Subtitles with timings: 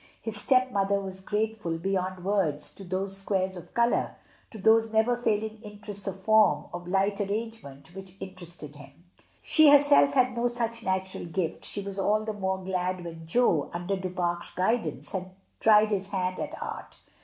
[0.19, 1.73] His stepmother was grate ALMSGIVING.
[1.73, 4.15] 83 fill beyond words to those squares of colour,
[4.49, 9.03] to those never failing interests of form, of light arrangement, which interested him;
[9.43, 13.69] she herself had no such natural gift; she was all the more glad when Jo,
[13.75, 16.95] under Du Fare's guidance, had tried his hand at art.